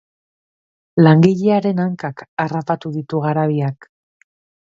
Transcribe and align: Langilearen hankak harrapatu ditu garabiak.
Langilearen 1.07 1.81
hankak 1.83 2.23
harrapatu 2.45 2.93
ditu 2.97 3.21
garabiak. 3.27 3.89